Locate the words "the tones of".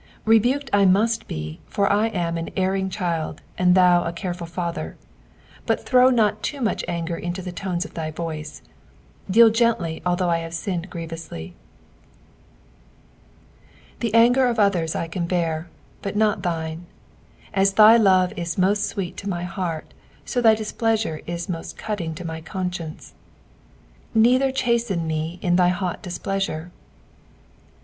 7.43-7.93